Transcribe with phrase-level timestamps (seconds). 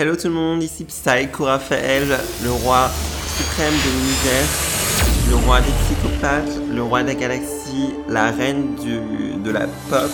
[0.00, 2.06] Hello tout le monde, ici Psycho Raphaël,
[2.44, 2.88] le roi
[3.36, 4.48] suprême de l'univers,
[5.28, 10.08] le roi des psychopathes, le roi de la galaxie, la reine du, de la pop,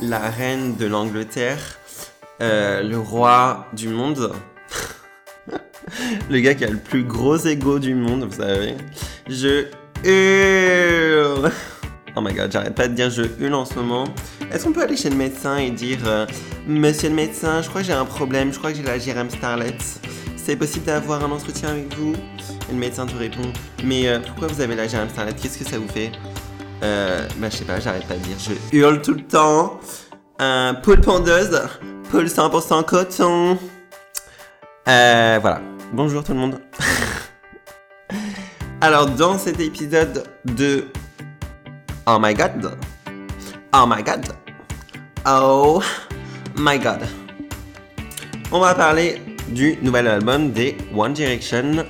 [0.00, 1.58] la reine de l'Angleterre,
[2.40, 4.32] euh, le roi du monde,
[6.30, 8.74] le gars qui a le plus gros ego du monde, vous savez.
[9.28, 9.66] Je
[10.02, 11.52] hurle.
[12.16, 14.04] Oh my god, j'arrête pas de dire je hurle en ce moment.
[14.52, 16.26] Est-ce qu'on peut aller chez le médecin et dire euh,
[16.66, 19.30] Monsieur le médecin, je crois que j'ai un problème, je crois que j'ai la GRM
[19.30, 19.76] Starlet.
[20.36, 22.14] C'est possible d'avoir un entretien avec vous?
[22.14, 23.52] Et le médecin te répond
[23.84, 25.34] Mais euh, pourquoi vous avez la GRM Starlet?
[25.40, 26.10] Qu'est-ce que ça vous fait?
[26.82, 29.78] Euh, Bah, je sais pas, j'arrête pas de dire je hurle tout le temps.
[30.82, 31.60] Poule pondeuse,
[32.10, 33.56] poule 100% coton.
[34.88, 35.60] Euh, voilà.
[35.92, 36.60] Bonjour tout le monde.
[38.80, 40.86] Alors, dans cet épisode de
[42.06, 42.72] Oh my god.
[43.72, 44.26] Oh my god.
[45.24, 45.80] Oh
[46.56, 47.06] my god.
[48.50, 51.84] On va parler du nouvel album des One Direction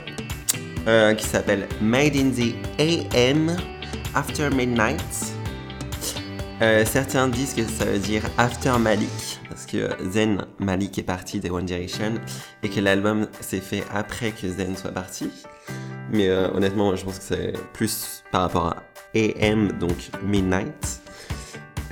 [0.87, 3.56] euh, qui s'appelle Made in the AM
[4.14, 5.00] After Midnight.
[6.61, 11.41] Euh, certains disent que ça veut dire After Malik parce que Zen Malik est parti
[11.41, 12.12] des One Direction
[12.62, 15.31] et que l'album s'est fait après que Zen soit parti.
[16.12, 18.77] Mais euh, honnêtement, je pense que c'est plus par rapport à
[19.15, 21.00] AM, donc Midnight.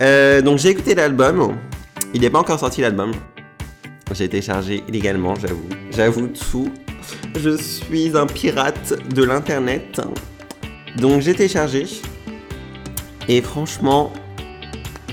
[0.01, 1.57] Euh, donc j'ai écouté l'album.
[2.15, 3.13] Il n'est pas encore sorti l'album.
[4.13, 5.69] J'ai téléchargé illégalement, j'avoue.
[5.91, 6.71] J'avoue tout.
[7.39, 10.01] Je suis un pirate de l'internet.
[10.97, 11.87] Donc j'ai téléchargé.
[13.29, 14.13] Et franchement,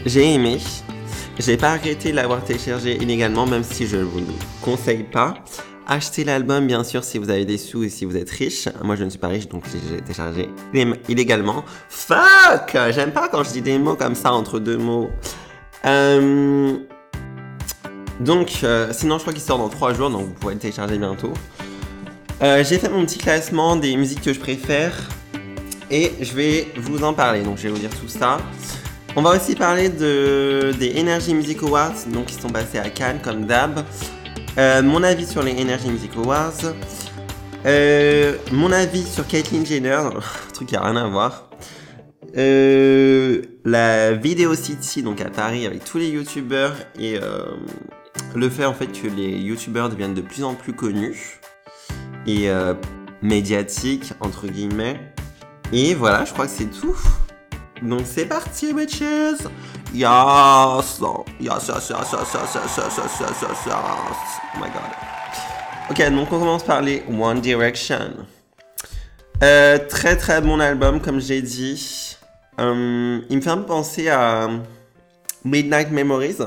[0.06, 0.60] j'ai aimé.
[1.38, 5.34] J'ai pas arrêté de l'avoir téléchargé illégalement, même si je vous le conseille pas.
[5.88, 8.68] Achetez l'album, bien sûr, si vous avez des sous et si vous êtes riche.
[8.84, 10.50] Moi, je ne suis pas riche, donc j'ai téléchargé
[11.08, 11.64] illégalement.
[11.90, 15.12] Fuck J'aime pas quand je dis des mots comme ça entre deux mots.
[15.86, 16.78] Euh...
[18.20, 20.98] Donc, euh, sinon, je crois qu'il sort dans 3 jours, donc vous pourrez le télécharger
[20.98, 21.34] bientôt.
[22.42, 24.94] Euh, j'ai fait mon petit classement des musiques que je préfère
[25.92, 27.44] et je vais vous en parler.
[27.44, 28.38] Donc, je vais vous dire tout ça.
[29.16, 33.20] On va aussi parler de, des Energy Music Awards, donc qui sont passés à Cannes,
[33.24, 33.86] comme d'hab.
[34.58, 36.74] Euh, mon avis sur les Energy Music Awards.
[37.66, 40.00] Euh, mon avis sur Caitlyn Jenner,
[40.54, 41.50] truc qui a rien à voir.
[42.38, 47.20] Euh, la Video City, donc à Paris, avec tous les youtubeurs et
[48.36, 51.42] le fait en fait que les youtubeurs deviennent de plus en plus connus
[52.28, 52.50] et
[53.22, 55.00] médiatiques, entre guillemets.
[55.74, 56.98] Et voilà, je crois que c'est tout.
[57.82, 59.48] Donc c'est parti, bitches!
[59.94, 61.02] Yes!
[61.02, 61.02] Yes!
[61.40, 63.76] Yes, yes, yes, yes, yes, yes, yes, yes, yes, yes.
[64.56, 64.92] Oh my god.
[65.90, 68.26] Ok, donc on commence par les One Direction.
[69.44, 72.18] Euh, très très bon album, comme j'ai dit.
[72.60, 74.50] Euh, il me fait penser à
[75.44, 76.38] Midnight Memories.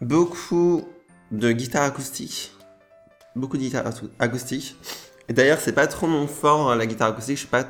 [0.00, 0.88] Beaucoup
[1.30, 2.52] de guitare acoustique.
[3.36, 3.84] Beaucoup de guitare
[4.18, 4.76] acoustique.
[5.28, 7.36] D'ailleurs, c'est pas trop mon fort, la guitare acoustique.
[7.36, 7.64] Je suis pas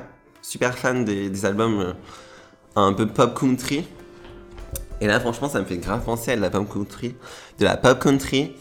[0.44, 1.92] super fan des, albums euh,
[2.76, 3.84] un peu pop country.
[5.00, 7.14] Et là, franchement, ça me fait grave penser à de la pop country.
[7.58, 8.54] De la pop country.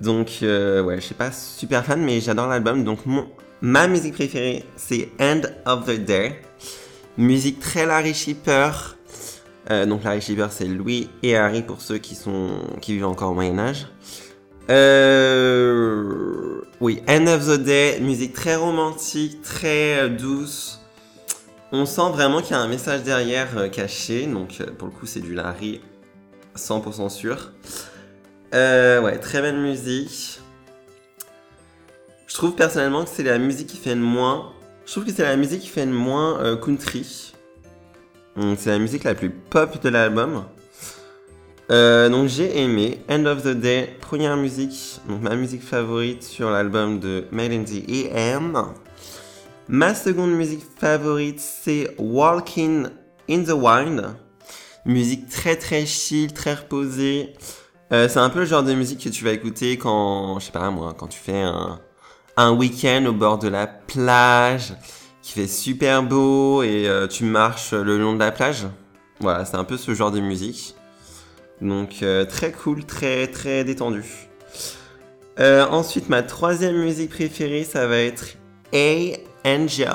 [0.00, 2.84] Donc, euh, ouais, je suis pas super fan, mais j'adore l'album.
[2.84, 3.28] Donc, mon,
[3.60, 6.40] ma musique préférée, c'est End of the Day.
[7.18, 8.70] Musique très Larry Shipper.
[9.70, 13.32] Euh, donc, Larry Shipper, c'est Louis et Harry pour ceux qui, sont, qui vivent encore
[13.32, 13.86] au Moyen-Âge.
[14.70, 20.80] Euh, oui, End of the Day, musique très romantique, très douce.
[21.78, 24.94] On sent vraiment qu'il y a un message derrière euh, caché, donc euh, pour le
[24.94, 25.82] coup c'est du Larry
[26.56, 27.52] 100% sûr.
[28.54, 30.40] Euh, ouais, très belle musique.
[32.26, 34.52] Je trouve personnellement que c'est la musique qui fait le moins.
[34.86, 37.34] Je trouve que c'est la musique qui fait le moins country.
[38.56, 40.46] C'est la musique la plus pop de l'album.
[41.68, 47.00] Donc j'ai aimé End of the Day, première musique, donc ma musique favorite sur l'album
[47.00, 48.64] de Made in the EM.
[49.68, 52.86] Ma seconde musique favorite, c'est Walking
[53.28, 54.14] in the Wind.
[54.84, 57.32] Musique très très chill, très reposée.
[57.92, 60.52] Euh, c'est un peu le genre de musique que tu vas écouter quand, je sais
[60.52, 61.42] pas moi, quand tu fais
[62.36, 64.72] un, week-end au bord de la plage,
[65.20, 68.68] qui fait super beau et euh, tu marches le long de la plage.
[69.18, 70.76] Voilà, c'est un peu ce genre de musique.
[71.60, 74.04] Donc euh, très cool, très très détendu.
[75.38, 78.36] Ensuite, ma troisième musique préférée, ça va être
[78.72, 79.88] A Angel.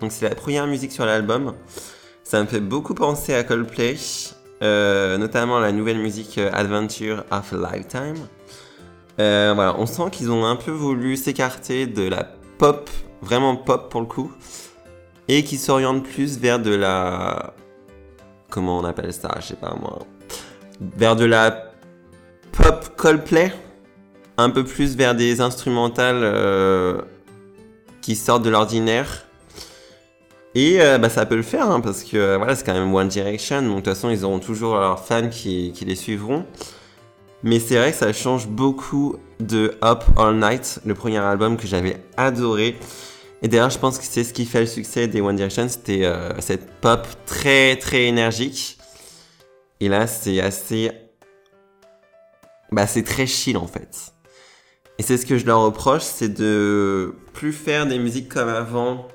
[0.00, 1.54] Donc c'est la première musique sur l'album.
[2.22, 3.96] Ça me fait beaucoup penser à Coldplay,
[4.62, 8.14] euh, notamment la nouvelle musique euh, Adventure of a Lifetime.
[9.18, 12.88] Euh, voilà, on sent qu'ils ont un peu voulu s'écarter de la pop,
[13.22, 14.30] vraiment pop pour le coup,
[15.28, 17.54] et qui s'orientent plus vers de la...
[18.48, 19.98] Comment on appelle ça Je sais pas moi.
[20.80, 21.72] Vers de la
[22.52, 23.52] pop Coldplay.
[24.38, 26.22] un peu plus vers des instrumentales
[28.00, 29.26] qui sortent de l'ordinaire.
[30.54, 32.92] Et euh, bah, ça peut le faire, hein, parce que euh, voilà, c'est quand même
[32.92, 36.44] One Direction, donc de toute façon, ils auront toujours leurs fans qui, qui les suivront.
[37.42, 41.66] Mais c'est vrai que ça change beaucoup de Up All Night, le premier album que
[41.66, 42.76] j'avais adoré.
[43.42, 46.04] Et d'ailleurs, je pense que c'est ce qui fait le succès des One Direction, c'était
[46.04, 48.76] euh, cette pop très très énergique.
[49.80, 50.90] Et là, c'est assez...
[52.70, 54.12] Bah, c'est très chill en fait.
[54.98, 59.08] Et c'est ce que je leur reproche, c'est de plus faire des musiques comme avant,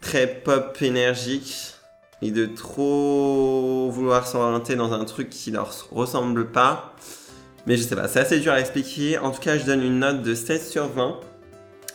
[0.00, 1.74] très pop énergique,
[2.22, 6.94] et de trop vouloir s'orienter dans un truc qui leur ressemble pas.
[7.66, 9.18] Mais je sais pas, c'est assez dur à expliquer.
[9.18, 11.20] En tout cas, je donne une note de 16 sur 20.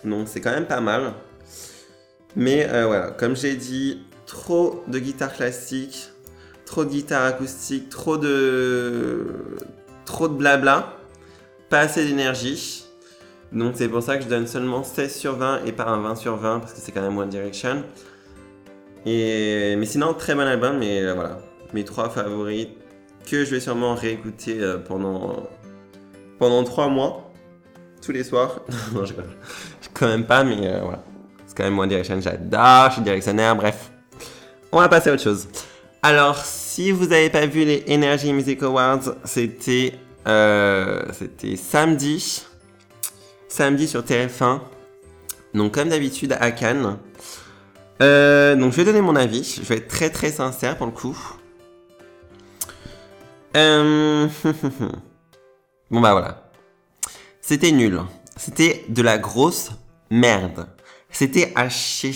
[0.03, 1.13] Donc c'est quand même pas mal.
[2.35, 6.09] Mais euh, voilà, comme j'ai dit, trop de guitare classique,
[6.65, 9.25] trop de guitare acoustique, trop de
[10.05, 10.97] trop de blabla,
[11.69, 12.84] pas assez d'énergie.
[13.51, 16.15] Donc c'est pour ça que je donne seulement 16 sur 20 et pas un 20
[16.15, 17.83] sur 20 parce que c'est quand même One Direction.
[19.05, 21.37] Et mais sinon très bon album mais euh, voilà,
[21.73, 22.67] mes trois favoris
[23.29, 25.47] que je vais sûrement réécouter euh, pendant
[26.39, 27.31] pendant 3 mois
[28.01, 28.61] tous les soirs.
[28.93, 29.13] non, je
[29.93, 31.03] quand même pas mais euh, voilà.
[31.47, 33.91] C'est quand même One Direction, j'adore, je suis directionnaire, bref.
[34.71, 35.47] On va passer à autre chose.
[36.03, 39.93] Alors, si vous n'avez pas vu les Energy Music Awards, c'était
[41.13, 42.45] c'était samedi
[43.55, 44.59] samedi sur TF1.
[45.53, 46.97] Donc comme d'habitude à Cannes.
[48.01, 49.61] Euh, donc je vais donner mon avis.
[49.63, 51.17] Je vais être très très sincère pour le coup.
[53.55, 54.27] Euh,
[55.89, 56.49] bon bah voilà.
[57.39, 58.01] C'était nul.
[58.35, 59.71] C'était de la grosse
[60.11, 60.67] merde.
[61.09, 62.13] C'était à chier.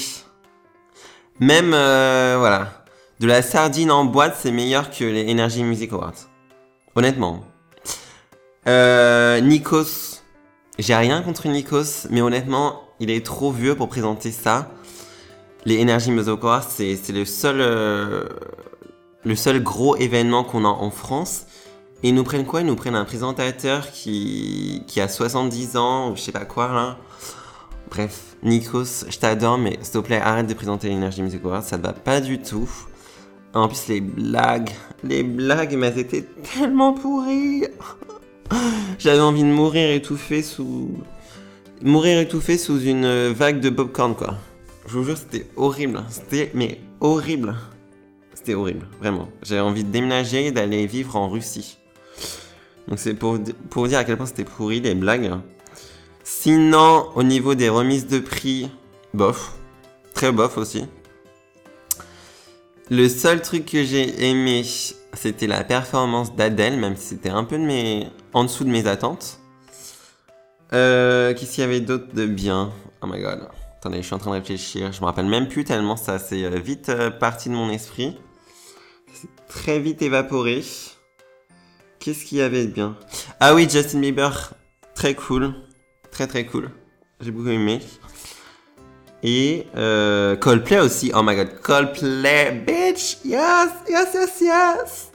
[1.39, 2.83] Même euh, voilà.
[3.21, 6.27] De la sardine en boîte, c'est meilleur que les Energy Music Awards.
[6.95, 7.45] Honnêtement.
[8.65, 10.19] Nikos
[10.79, 14.71] j'ai rien contre Nikos, mais honnêtement, il est trop vieux pour présenter ça.
[15.65, 18.23] Les Music Awards, c'est le seul, euh,
[19.25, 21.45] le seul gros événement qu'on a en France.
[22.01, 22.61] Et ils nous prennent quoi?
[22.61, 26.97] Ils nous prennent un présentateur qui, a 70 ans ou je sais pas quoi là.
[27.89, 31.77] Bref, Nikos, je t'adore, mais s'il te plaît, arrête de présenter l'Energy Music Awards, ça
[31.77, 32.69] te va pas du tout.
[33.53, 34.69] En plus, les blagues,
[35.03, 37.65] les blagues, mais elles tellement pourries.
[38.99, 40.91] J'avais envie de mourir étouffé sous.
[41.81, 44.35] Mourir étouffé sous une vague de popcorn, quoi.
[44.87, 46.03] Je vous jure, c'était horrible.
[46.09, 47.55] C'était, mais horrible.
[48.33, 49.29] C'était horrible, vraiment.
[49.43, 51.77] J'avais envie de déménager et d'aller vivre en Russie.
[52.87, 53.37] Donc c'est pour,
[53.69, 55.31] pour dire à quel point c'était pourri, les blagues.
[56.23, 58.69] Sinon, au niveau des remises de prix,
[59.13, 59.53] bof.
[60.13, 60.85] Très bof aussi.
[62.89, 64.63] Le seul truc que j'ai aimé,
[65.13, 68.07] c'était la performance d'Adèle, même si c'était un peu de mes...
[68.33, 69.39] en dessous de mes attentes.
[70.73, 72.71] Euh, Qu'est-ce qu'il y avait d'autre de bien?
[73.01, 73.47] Oh my god.
[73.77, 74.91] Attendez, je suis en train de réfléchir.
[74.91, 78.17] Je me rappelle même plus tellement ça c'est euh, vite euh, parti de mon esprit.
[79.13, 80.63] C'est très vite évaporé.
[81.99, 82.95] Qu'est-ce qu'il y avait de bien?
[83.39, 84.53] Ah oui, Justin Bieber.
[84.95, 85.53] Très cool.
[86.11, 86.69] Très très cool.
[87.19, 87.79] J'ai beaucoup aimé.
[89.23, 89.67] Et
[90.39, 91.11] Coldplay aussi.
[91.13, 93.17] Oh my god, Coldplay, bitch!
[93.25, 95.11] Yes, yes, yes, yes!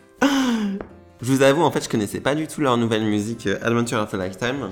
[1.24, 3.98] Je vous avoue, en fait, je connaissais pas du tout leur nouvelle musique euh, Adventure
[3.98, 4.68] of a Lifetime.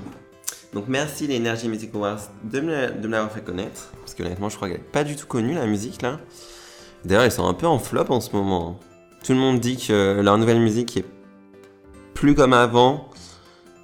[0.71, 3.89] Donc merci les Energy Music Awards de me, de me l'avoir fait connaître.
[4.01, 6.19] Parce que honnêtement, je crois qu'elle n'est pas du tout connue la musique là.
[7.05, 8.79] D'ailleurs, ils sont un peu en flop en ce moment.
[9.25, 11.05] Tout le monde dit que leur nouvelle musique est
[12.13, 13.09] plus comme avant,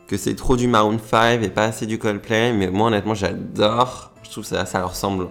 [0.07, 2.53] que c'est trop du Maroon 5 et pas assez du Coldplay.
[2.53, 5.29] Mais moi, honnêtement, j'adore je trouve que ça, ça leur ressemble.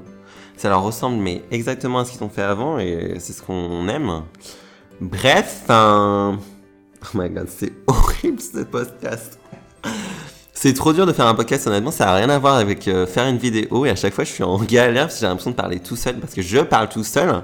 [0.57, 3.87] Ça leur ressemble, mais exactement à ce qu'ils ont fait avant, et c'est ce qu'on
[3.87, 4.25] aime.
[5.00, 5.66] Bref,
[7.02, 9.38] oh my god, c'est horrible ce podcast.
[10.52, 13.07] C'est trop dur de faire un podcast, honnêtement, ça n'a rien à voir avec euh,
[13.07, 15.50] faire une vidéo, et à chaque fois je suis en galère parce que j'ai l'impression
[15.52, 17.43] de parler tout seul, parce que je parle tout seul,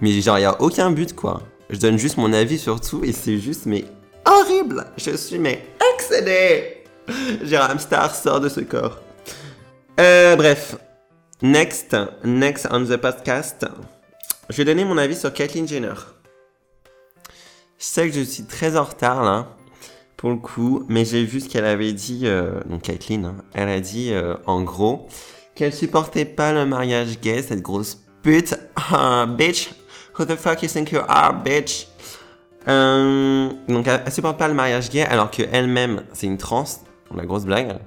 [0.00, 1.42] mais genre il n'y a aucun but quoi.
[1.70, 3.84] Je donne juste mon avis sur tout, et c'est juste, mais
[4.24, 9.00] horrible Je suis, mais excédé un hamster sort de ce corps.
[10.00, 10.76] Euh, bref.
[11.42, 13.66] Next, next on the podcast.
[14.48, 15.94] Je vais donner mon avis sur Kathleen Jenner.
[17.82, 19.56] Je sais que je suis très en retard là,
[20.16, 23.34] pour le coup, mais j'ai vu ce qu'elle avait dit, euh, donc Kathleen, hein.
[23.54, 25.08] elle a dit euh, en gros
[25.56, 28.54] qu'elle supportait pas le mariage gay, cette grosse pute.
[28.76, 29.72] Ah, bitch,
[30.16, 31.88] who the fuck you think you are, bitch?
[32.68, 36.66] Euh, donc elle, supporte pas le mariage gay alors qu'elle-même c'est une trans,
[37.12, 37.80] la grosse blague.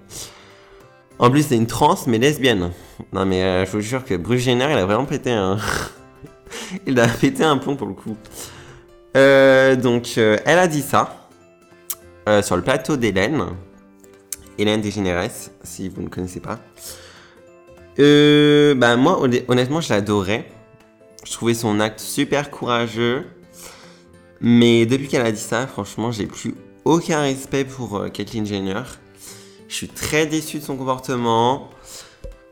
[1.20, 2.72] En plus, c'est une trans, mais lesbienne.
[3.14, 5.58] Non, mais euh, je vous jure que Bruce Jenner, il a vraiment pété un.
[6.86, 8.18] il a pété un pont pour le coup.
[9.15, 11.22] Euh, donc, euh, elle a dit ça
[12.41, 13.45] sur le plateau d'Hélène.
[14.57, 15.29] Hélène DeGeneres,
[15.63, 16.60] si vous ne connaissez pas.
[18.00, 20.48] Euh, bah moi, honnêtement, je l'adorais.
[21.24, 23.25] Je trouvais son acte super courageux.
[24.41, 28.84] Mais depuis qu'elle a dit ça, franchement, j'ai plus aucun respect pour euh, Caitlyn Jenner.
[29.67, 31.69] Je suis très déçu de son comportement.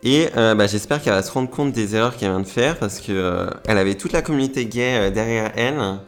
[0.01, 2.77] Et euh, bah, j'espère qu'elle va se rendre compte des erreurs qu'elle vient de faire
[2.77, 5.99] parce que euh, avait toute la communauté gay euh, derrière elle.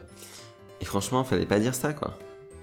[0.81, 2.13] Et franchement, fallait pas dire ça, quoi.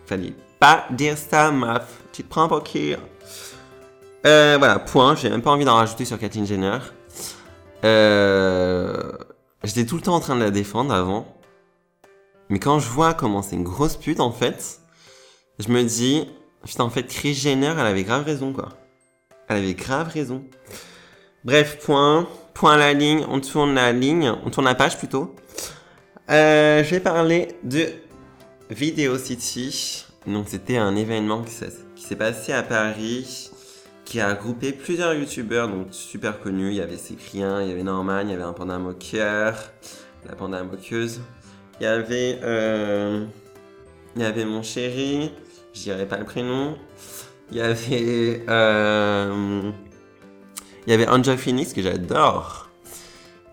[0.07, 2.02] Fallait pas dire ça, meuf.
[2.12, 2.95] Tu te prends pour qui?
[4.26, 5.14] Euh, Voilà, point.
[5.16, 6.78] J'ai même pas envie d'en rajouter sur Caitlyn Jenner.
[7.85, 9.12] Euh,
[9.64, 11.26] J'étais tout le temps en train de la défendre avant.
[12.49, 14.81] Mais quand je vois comment c'est une grosse pute, en fait,
[15.59, 16.28] je me dis,
[16.66, 18.71] putain, en fait, Chris Jenner, elle avait grave raison, quoi.
[19.49, 20.45] Elle avait grave raison.
[21.45, 22.28] Bref, point.
[22.54, 23.25] Point à la ligne.
[23.28, 24.33] On tourne la ligne.
[24.45, 25.35] On tourne la page plutôt.
[26.31, 27.88] Euh, je vais parler de
[28.71, 30.07] Video City.
[30.26, 33.50] Donc, c'était un événement qui s'est passé à Paris
[34.05, 36.69] qui a regroupé plusieurs youtubeurs donc super connus.
[36.69, 39.73] Il y avait Cyprien, il y avait Norman, il y avait un panda moqueur,
[40.29, 41.21] la panda moqueuse.
[41.81, 43.25] Il y avait, euh,
[44.14, 45.33] il y avait mon chéri,
[45.73, 46.76] je dirais pas le prénom.
[47.50, 49.71] Il y avait, euh,
[50.87, 52.62] il y avait Angel Phoenix que j'adore.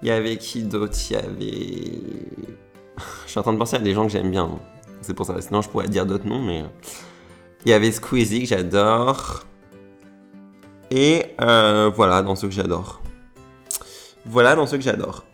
[0.02, 0.98] Il y avait qui d'autre?
[1.10, 2.02] Il y avait.
[3.26, 4.50] Je suis en train de penser à des gens que j'aime bien.
[5.02, 5.40] C'est pour ça.
[5.42, 6.64] Sinon, je pourrais dire d'autres noms, mais.
[7.66, 9.44] Il y avait Squeezie que j'adore.
[10.92, 13.02] Et euh, voilà, dans ceux que j'adore.
[14.26, 15.26] Voilà, dans ceux que j'adore.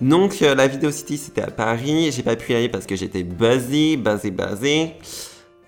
[0.00, 2.10] Donc, euh, la Vidéo City, c'était à Paris.
[2.12, 4.94] J'ai pas pu y aller parce que j'étais buzzé, buzzé, buzzé.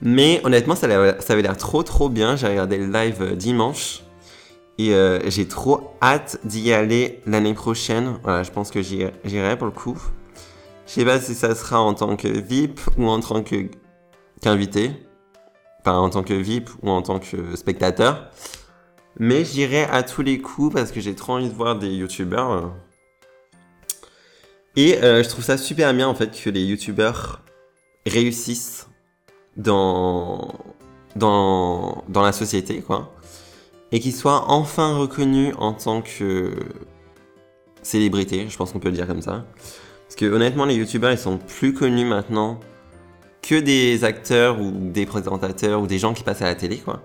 [0.03, 2.37] Mais honnêtement, ça avait ça avait l'air trop, trop bien.
[2.37, 4.03] J'ai regardé le live euh, dimanche.
[4.81, 8.19] Et euh, j'ai trop hâte d'y aller l'année prochaine.
[8.23, 10.01] Voilà, je pense que j'irai pour le coup.
[10.87, 13.67] Je sais pas si ça sera en tant que VIP ou en tant que
[14.41, 14.93] qu'invité.
[15.81, 18.31] Enfin, en tant que VIP ou en tant que spectateur.
[19.19, 22.73] Mais j'irai à tous les coups parce que j'ai trop envie de voir des youtubeurs.
[24.77, 27.43] Et euh, je trouve ça super bien en fait que les youtubeurs
[28.07, 28.89] réussissent
[29.59, 30.55] dans,
[31.17, 33.13] dans, dans la société, quoi
[33.93, 36.55] et qu'il soit enfin reconnu en tant que
[37.83, 39.45] célébrité, je pense qu'on peut le dire comme ça.
[40.05, 42.61] Parce que honnêtement, les youtubeurs, ils sont plus connus maintenant
[43.43, 47.03] que des acteurs ou des présentateurs ou des gens qui passent à la télé, quoi.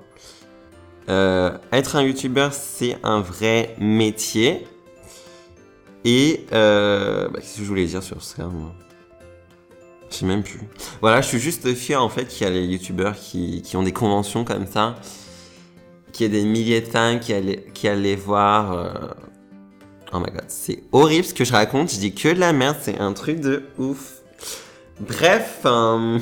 [1.07, 4.65] Euh, être un youtubeur, c'est un vrai métier.
[6.03, 8.73] Et euh, bah, qu'est-ce que je voulais dire sur ça moi?
[10.09, 10.61] Je sais même plus.
[11.01, 13.83] Voilà, je suis juste fier en fait qu'il y a les youtubeurs qui, qui ont
[13.83, 14.95] des conventions comme ça
[16.15, 18.71] qu'il y ait des milliers de fans qui allaient, qui allaient voir.
[18.71, 18.93] Euh,
[20.13, 21.91] oh my god, c'est horrible ce que je raconte.
[21.91, 24.13] Je dis que de la merde, c'est un truc de ouf.
[25.01, 25.59] Bref.
[25.65, 26.19] Euh,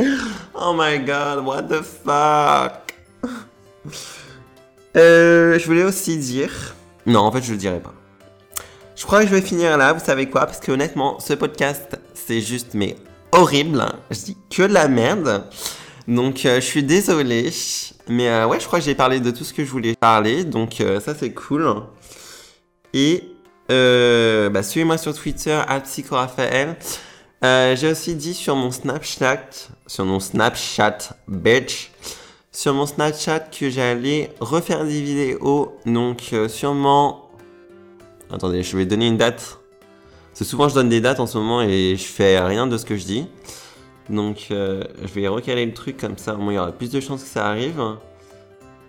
[0.54, 2.94] oh my god, what the fuck?
[4.96, 6.74] Euh, je voulais aussi dire.
[7.06, 7.94] Non, en fait, je le dirai pas.
[8.96, 10.44] Je crois que je vais finir là, vous savez quoi?
[10.44, 12.96] Parce que honnêtement, ce podcast, c'est juste mais
[13.30, 13.86] horrible.
[14.10, 15.44] Je dis que de la merde.
[16.08, 17.52] Donc, je suis désolé.
[18.08, 20.44] Mais euh, ouais, je crois que j'ai parlé de tout ce que je voulais parler,
[20.44, 21.82] donc euh, ça c'est cool.
[22.94, 23.24] Et
[23.70, 26.76] euh, bah, suivez-moi sur Twitter, psychoraphaël.
[27.42, 29.50] j'ai aussi dit sur mon Snapchat,
[29.86, 30.98] sur mon Snapchat,
[31.28, 31.90] bitch,
[32.50, 37.30] sur mon Snapchat que j'allais refaire des vidéos, donc sûrement...
[38.30, 39.58] Attendez, je vais donner une date.
[40.30, 42.78] Parce que souvent je donne des dates en ce moment et je fais rien de
[42.78, 43.26] ce que je dis.
[44.08, 46.90] Donc euh, je vais recaler le truc comme ça, au moins il y aura plus
[46.90, 47.80] de chances que ça arrive.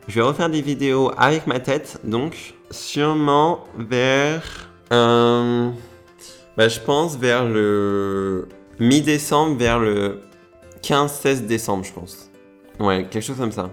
[0.07, 4.69] Je vais refaire des vidéos avec ma tête, donc sûrement vers...
[4.91, 5.69] Euh,
[6.57, 8.47] bah, je pense vers le
[8.79, 10.21] mi-décembre, vers le
[10.81, 12.31] 15-16 décembre, je pense.
[12.79, 13.69] Ouais, quelque chose comme ça.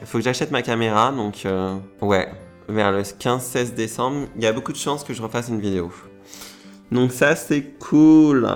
[0.00, 2.28] Il faut que j'achète ma caméra, donc euh, ouais,
[2.68, 5.90] vers le 15-16 décembre, il y a beaucoup de chances que je refasse une vidéo.
[6.90, 8.48] Donc ça c'est cool.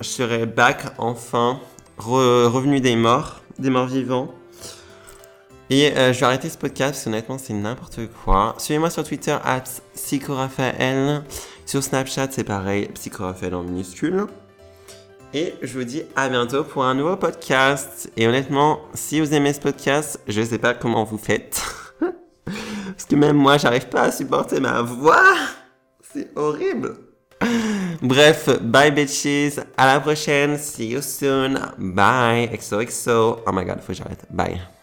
[0.00, 1.60] Je serai back enfin
[1.98, 4.34] revenu des morts, des morts vivants.
[5.70, 8.54] Et euh, je vais arrêter ce podcast parce honnêtement c'est n'importe quoi.
[8.56, 9.64] Suivez-moi sur Twitter at
[9.94, 11.22] psychoraphaël.
[11.66, 14.26] Sur Snapchat c'est pareil, psychoraphaël en minuscule.
[15.34, 18.10] Et je vous dis à bientôt pour un nouveau podcast.
[18.16, 21.62] Et honnêtement, si vous aimez ce podcast, je sais pas comment vous faites.
[22.44, 25.34] parce que même moi j'arrive pas à supporter ma voix.
[26.14, 26.96] C'est horrible.
[28.00, 29.60] Bref, bye bitches.
[29.76, 30.56] À la prochaine.
[30.58, 31.58] See you soon.
[31.78, 32.48] Bye.
[32.52, 33.42] XOXO.
[33.46, 34.24] Oh my god, faut que j'arrête.
[34.30, 34.77] Bye.